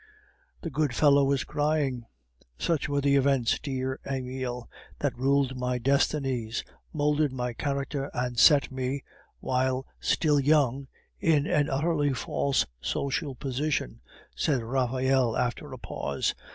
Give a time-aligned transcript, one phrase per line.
[0.61, 2.07] "The good fellow was crying.
[2.57, 8.71] "Such were the events, dear Emile, that ruled my destinies, moulded my character, and set
[8.71, 9.03] me,
[9.41, 10.87] while still young,
[11.19, 14.01] in an utterly false social position,"
[14.35, 16.33] said Raphael after a pause.